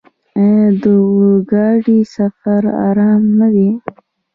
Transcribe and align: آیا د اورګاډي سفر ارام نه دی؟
آیا 0.43 0.65
د 0.81 0.83
اورګاډي 1.09 1.99
سفر 2.15 2.61
ارام 2.89 3.23
نه 3.39 3.47
دی؟ 3.53 3.69